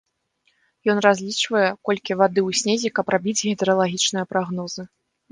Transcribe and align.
Ён 0.91 0.97
разлічвае, 1.05 1.67
колькі 1.89 2.17
вады 2.21 2.41
ў 2.47 2.61
снезе, 2.61 2.87
каб 2.97 3.05
рабіць 3.15 3.35
гідралагічныя 3.49 4.25
прагнозы. 4.33 4.83